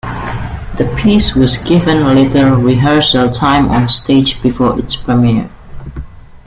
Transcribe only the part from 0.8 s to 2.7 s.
piece was given little